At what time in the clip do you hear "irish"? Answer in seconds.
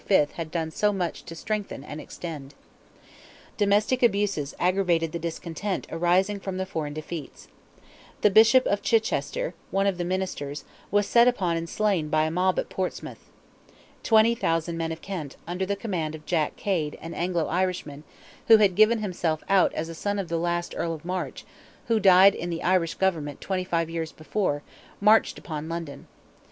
22.63-22.95